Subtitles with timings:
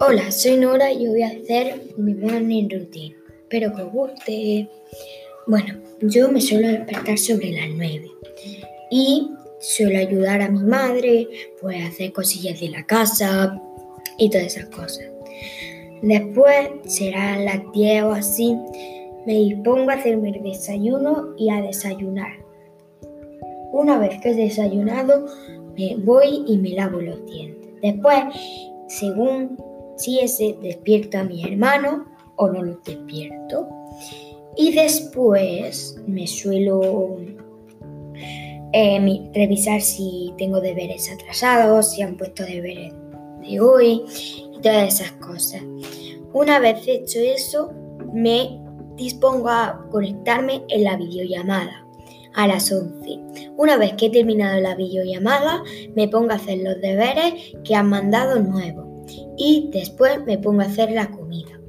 [0.00, 3.14] Hola, soy Nora y voy a hacer mi morning routine.
[3.42, 4.68] Espero que os guste.
[5.46, 8.10] Bueno, yo me suelo despertar sobre las 9
[8.90, 9.30] y
[9.60, 11.28] suelo ayudar a mi madre,
[11.60, 13.62] pues hacer cosillas de la casa
[14.18, 15.06] y todas esas cosas.
[16.02, 18.58] Después, serán las 10 o así,
[19.26, 22.32] me dispongo a hacerme el desayuno y a desayunar.
[23.72, 25.26] Una vez que he desayunado,
[25.78, 27.70] me voy y me lavo los dientes.
[27.80, 28.24] Después,
[28.88, 29.56] según
[29.96, 33.68] si ese despierta a mi hermano o no lo despierto.
[34.56, 37.18] Y después me suelo
[38.72, 42.92] eh, revisar si tengo deberes atrasados, si han puesto deberes
[43.42, 44.02] de hoy
[44.52, 45.62] y todas esas cosas.
[46.32, 47.72] Una vez hecho eso,
[48.12, 48.60] me
[48.96, 51.84] dispongo a conectarme en la videollamada
[52.34, 53.52] a las 11.
[53.56, 55.62] Una vez que he terminado la videollamada,
[55.94, 58.83] me pongo a hacer los deberes que han mandado nuevos
[59.36, 61.60] y después me pongo a hacer la comida.